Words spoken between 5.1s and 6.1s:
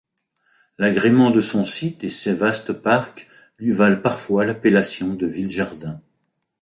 de ville-jardin.